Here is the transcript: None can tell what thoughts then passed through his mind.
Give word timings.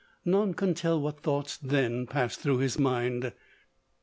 None 0.25 0.55
can 0.55 0.73
tell 0.73 0.99
what 0.99 1.19
thoughts 1.19 1.57
then 1.57 2.07
passed 2.07 2.39
through 2.39 2.57
his 2.57 2.79
mind. 2.79 3.33